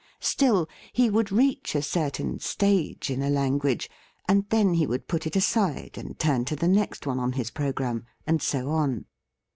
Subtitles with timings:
[0.19, 3.87] Still, he would reach a certain stage in a language,
[4.27, 7.51] and then he would put it aside and turn to the next one on his
[7.51, 9.05] programme, and so on.